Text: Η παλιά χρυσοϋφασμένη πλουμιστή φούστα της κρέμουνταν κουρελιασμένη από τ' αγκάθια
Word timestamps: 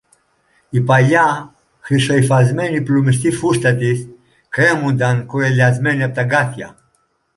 Η 0.69 0.81
παλιά 0.81 1.55
χρυσοϋφασμένη 1.79 2.81
πλουμιστή 2.81 3.31
φούστα 3.31 3.75
της 3.75 4.07
κρέμουνταν 4.49 5.25
κουρελιασμένη 5.25 6.03
από 6.03 6.15
τ' 6.15 6.19
αγκάθια 6.19 6.77